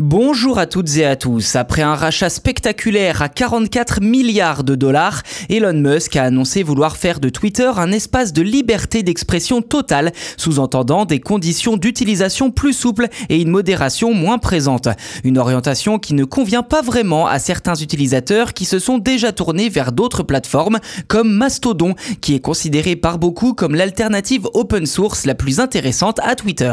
Bonjour 0.00 0.58
à 0.58 0.66
toutes 0.66 0.96
et 0.96 1.04
à 1.06 1.14
tous. 1.14 1.54
Après 1.54 1.82
un 1.82 1.94
rachat 1.94 2.28
spectaculaire 2.28 3.22
à 3.22 3.28
44 3.28 4.00
milliards 4.00 4.64
de 4.64 4.74
dollars, 4.74 5.22
Elon 5.48 5.72
Musk 5.72 6.16
a 6.16 6.24
annoncé 6.24 6.64
vouloir 6.64 6.96
faire 6.96 7.20
de 7.20 7.28
Twitter 7.28 7.70
un 7.76 7.92
espace 7.92 8.32
de 8.32 8.42
liberté 8.42 9.04
d'expression 9.04 9.62
totale, 9.62 10.10
sous-entendant 10.36 11.04
des 11.04 11.20
conditions 11.20 11.76
d'utilisation 11.76 12.50
plus 12.50 12.72
souples 12.72 13.06
et 13.28 13.40
une 13.40 13.50
modération 13.50 14.12
moins 14.12 14.38
présente. 14.38 14.88
Une 15.22 15.38
orientation 15.38 16.00
qui 16.00 16.14
ne 16.14 16.24
convient 16.24 16.64
pas 16.64 16.82
vraiment 16.82 17.28
à 17.28 17.38
certains 17.38 17.76
utilisateurs 17.76 18.52
qui 18.52 18.64
se 18.64 18.80
sont 18.80 18.98
déjà 18.98 19.30
tournés 19.30 19.68
vers 19.68 19.92
d'autres 19.92 20.24
plateformes 20.24 20.80
comme 21.06 21.32
Mastodon, 21.32 21.94
qui 22.20 22.34
est 22.34 22.40
considéré 22.40 22.96
par 22.96 23.20
beaucoup 23.20 23.54
comme 23.54 23.76
l'alternative 23.76 24.48
open 24.54 24.86
source 24.86 25.24
la 25.24 25.36
plus 25.36 25.60
intéressante 25.60 26.18
à 26.24 26.34
Twitter. 26.34 26.72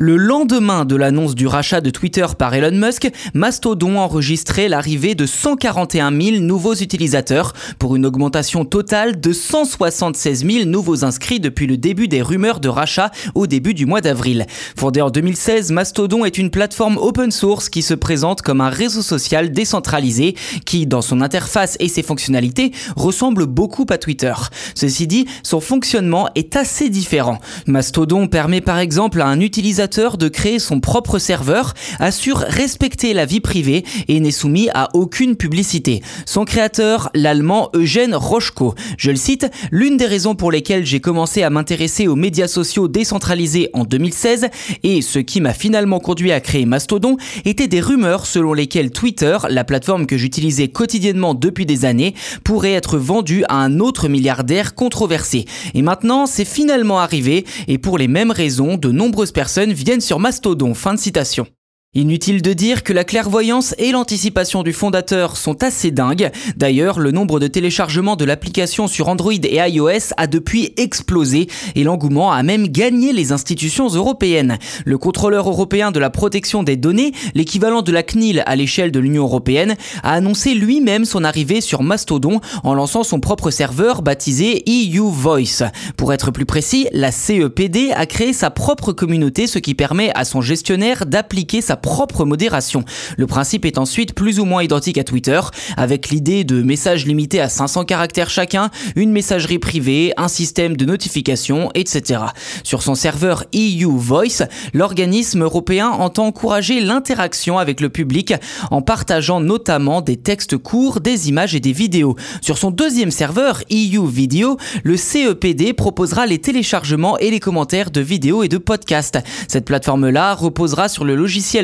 Le 0.00 0.16
lendemain 0.16 0.84
de 0.84 0.94
l'annonce 0.94 1.34
du 1.34 1.48
rachat 1.48 1.80
de 1.80 1.90
Twitter 1.90 2.24
par 2.38 2.54
Elon 2.54 2.70
Musk, 2.70 3.10
Mastodon 3.34 3.98
enregistrait 3.98 4.68
l'arrivée 4.68 5.16
de 5.16 5.26
141 5.26 6.16
000 6.16 6.36
nouveaux 6.36 6.76
utilisateurs 6.76 7.52
pour 7.80 7.96
une 7.96 8.06
augmentation 8.06 8.64
totale 8.64 9.18
de 9.18 9.32
176 9.32 10.46
000 10.46 10.66
nouveaux 10.66 11.04
inscrits 11.04 11.40
depuis 11.40 11.66
le 11.66 11.76
début 11.76 12.06
des 12.06 12.22
rumeurs 12.22 12.60
de 12.60 12.68
rachat 12.68 13.10
au 13.34 13.48
début 13.48 13.74
du 13.74 13.86
mois 13.86 14.00
d'avril. 14.00 14.46
Fondé 14.76 15.00
en 15.00 15.10
2016, 15.10 15.72
Mastodon 15.72 16.24
est 16.24 16.38
une 16.38 16.52
plateforme 16.52 16.96
open 16.96 17.32
source 17.32 17.68
qui 17.68 17.82
se 17.82 17.94
présente 17.94 18.40
comme 18.42 18.60
un 18.60 18.70
réseau 18.70 19.02
social 19.02 19.50
décentralisé 19.50 20.36
qui, 20.64 20.86
dans 20.86 21.02
son 21.02 21.20
interface 21.22 21.76
et 21.80 21.88
ses 21.88 22.04
fonctionnalités, 22.04 22.70
ressemble 22.94 23.46
beaucoup 23.46 23.86
à 23.90 23.98
Twitter. 23.98 24.34
Ceci 24.76 25.08
dit, 25.08 25.26
son 25.42 25.58
fonctionnement 25.58 26.28
est 26.36 26.54
assez 26.54 26.88
différent. 26.88 27.40
Mastodon 27.66 28.28
permet 28.28 28.60
par 28.60 28.78
exemple 28.78 29.20
à 29.20 29.26
un 29.26 29.40
utilisateur 29.40 29.87
de 29.88 30.28
créer 30.28 30.58
son 30.58 30.80
propre 30.80 31.18
serveur, 31.18 31.72
assure 31.98 32.38
respecter 32.38 33.14
la 33.14 33.24
vie 33.24 33.40
privée 33.40 33.84
et 34.06 34.20
n'est 34.20 34.30
soumis 34.30 34.68
à 34.74 34.90
aucune 34.94 35.34
publicité. 35.34 36.02
Son 36.26 36.44
créateur, 36.44 37.10
l'allemand 37.14 37.70
Eugène 37.74 38.14
Rochko, 38.14 38.74
je 38.98 39.10
le 39.10 39.16
cite, 39.16 39.50
l'une 39.70 39.96
des 39.96 40.06
raisons 40.06 40.34
pour 40.34 40.52
lesquelles 40.52 40.84
j'ai 40.84 41.00
commencé 41.00 41.42
à 41.42 41.50
m'intéresser 41.50 42.06
aux 42.06 42.16
médias 42.16 42.48
sociaux 42.48 42.86
décentralisés 42.86 43.70
en 43.72 43.84
2016 43.84 44.48
et 44.82 45.00
ce 45.00 45.18
qui 45.18 45.40
m'a 45.40 45.54
finalement 45.54 46.00
conduit 46.00 46.32
à 46.32 46.40
créer 46.40 46.66
Mastodon 46.66 47.16
étaient 47.46 47.66
des 47.66 47.80
rumeurs 47.80 48.26
selon 48.26 48.52
lesquelles 48.52 48.90
Twitter, 48.90 49.38
la 49.48 49.64
plateforme 49.64 50.06
que 50.06 50.18
j'utilisais 50.18 50.68
quotidiennement 50.68 51.34
depuis 51.34 51.66
des 51.66 51.86
années, 51.86 52.14
pourrait 52.44 52.74
être 52.74 52.98
vendue 52.98 53.44
à 53.48 53.56
un 53.56 53.80
autre 53.80 54.08
milliardaire 54.08 54.74
controversé. 54.74 55.46
Et 55.74 55.82
maintenant, 55.82 56.26
c'est 56.26 56.44
finalement 56.44 57.00
arrivé 57.00 57.46
et 57.68 57.78
pour 57.78 57.96
les 57.96 58.08
mêmes 58.08 58.30
raisons, 58.30 58.76
de 58.76 58.90
nombreuses 58.90 59.32
personnes 59.32 59.72
viennent 59.84 60.00
sur 60.00 60.18
Mastodon. 60.18 60.74
Fin 60.74 60.94
de 60.94 60.98
citation. 60.98 61.46
Inutile 61.94 62.42
de 62.42 62.52
dire 62.52 62.82
que 62.82 62.92
la 62.92 63.02
clairvoyance 63.02 63.74
et 63.78 63.92
l'anticipation 63.92 64.62
du 64.62 64.74
fondateur 64.74 65.38
sont 65.38 65.62
assez 65.62 65.90
dingues. 65.90 66.30
D'ailleurs, 66.54 66.98
le 66.98 67.12
nombre 67.12 67.40
de 67.40 67.46
téléchargements 67.46 68.14
de 68.14 68.26
l'application 68.26 68.88
sur 68.88 69.08
Android 69.08 69.32
et 69.32 69.56
iOS 69.56 70.12
a 70.18 70.26
depuis 70.26 70.74
explosé 70.76 71.48
et 71.76 71.84
l'engouement 71.84 72.30
a 72.30 72.42
même 72.42 72.68
gagné 72.68 73.14
les 73.14 73.32
institutions 73.32 73.88
européennes. 73.88 74.58
Le 74.84 74.98
contrôleur 74.98 75.48
européen 75.48 75.90
de 75.90 75.98
la 75.98 76.10
protection 76.10 76.62
des 76.62 76.76
données, 76.76 77.12
l'équivalent 77.34 77.80
de 77.80 77.90
la 77.90 78.02
CNIL 78.02 78.42
à 78.44 78.54
l'échelle 78.54 78.92
de 78.92 79.00
l'Union 79.00 79.22
européenne, 79.22 79.74
a 80.02 80.12
annoncé 80.12 80.52
lui-même 80.52 81.06
son 81.06 81.24
arrivée 81.24 81.62
sur 81.62 81.82
Mastodon 81.82 82.42
en 82.64 82.74
lançant 82.74 83.02
son 83.02 83.18
propre 83.18 83.50
serveur 83.50 84.02
baptisé 84.02 84.62
EU 84.68 85.10
Voice. 85.10 85.62
Pour 85.96 86.12
être 86.12 86.32
plus 86.32 86.44
précis, 86.44 86.86
la 86.92 87.12
CEPD 87.12 87.92
a 87.94 88.04
créé 88.04 88.34
sa 88.34 88.50
propre 88.50 88.92
communauté, 88.92 89.46
ce 89.46 89.58
qui 89.58 89.74
permet 89.74 90.12
à 90.14 90.26
son 90.26 90.42
gestionnaire 90.42 91.06
d'appliquer 91.06 91.62
sa 91.62 91.77
propre 91.78 92.24
modération. 92.24 92.84
Le 93.16 93.26
principe 93.26 93.64
est 93.64 93.78
ensuite 93.78 94.14
plus 94.14 94.38
ou 94.38 94.44
moins 94.44 94.62
identique 94.62 94.98
à 94.98 95.04
Twitter, 95.04 95.40
avec 95.76 96.10
l'idée 96.10 96.44
de 96.44 96.62
messages 96.62 97.06
limités 97.06 97.40
à 97.40 97.48
500 97.48 97.84
caractères 97.84 98.30
chacun, 98.30 98.70
une 98.96 99.10
messagerie 99.10 99.58
privée, 99.58 100.12
un 100.16 100.28
système 100.28 100.76
de 100.76 100.84
notification, 100.84 101.70
etc. 101.74 102.20
Sur 102.64 102.82
son 102.82 102.94
serveur 102.94 103.44
EU 103.54 103.86
Voice, 103.86 104.46
l'organisme 104.74 105.42
européen 105.42 105.88
entend 105.88 106.26
encourager 106.26 106.80
l'interaction 106.80 107.58
avec 107.58 107.80
le 107.80 107.88
public 107.88 108.34
en 108.70 108.82
partageant 108.82 109.40
notamment 109.40 110.00
des 110.00 110.16
textes 110.16 110.56
courts, 110.56 111.00
des 111.00 111.28
images 111.28 111.54
et 111.54 111.60
des 111.60 111.72
vidéos. 111.72 112.16
Sur 112.40 112.58
son 112.58 112.70
deuxième 112.70 113.10
serveur, 113.10 113.62
EU 113.70 114.06
Video, 114.06 114.56
le 114.82 114.96
CEPD 114.96 115.72
proposera 115.72 116.26
les 116.26 116.38
téléchargements 116.38 117.18
et 117.18 117.30
les 117.30 117.40
commentaires 117.40 117.90
de 117.90 118.00
vidéos 118.00 118.42
et 118.42 118.48
de 118.48 118.58
podcasts. 118.58 119.18
Cette 119.48 119.64
plateforme-là 119.64 120.34
reposera 120.34 120.88
sur 120.88 121.04
le 121.04 121.14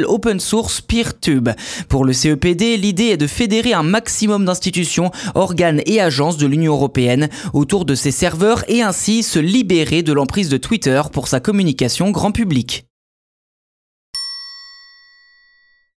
open 0.04 0.40
source 0.40 0.80
PeerTube. 0.80 1.50
Pour 1.88 2.04
le 2.04 2.12
CEPD, 2.12 2.76
l'idée 2.76 3.10
est 3.10 3.16
de 3.16 3.26
fédérer 3.26 3.72
un 3.72 3.82
maximum 3.82 4.44
d'institutions, 4.44 5.10
organes 5.34 5.82
et 5.86 6.00
agences 6.00 6.36
de 6.36 6.46
l'Union 6.46 6.74
européenne 6.74 7.28
autour 7.52 7.84
de 7.84 7.94
ses 7.94 8.10
serveurs 8.10 8.64
et 8.68 8.82
ainsi 8.82 9.22
se 9.22 9.38
libérer 9.38 10.02
de 10.02 10.12
l'emprise 10.12 10.48
de 10.48 10.56
Twitter 10.56 11.02
pour 11.12 11.28
sa 11.28 11.40
communication 11.40 12.10
grand 12.10 12.32
public. 12.32 12.86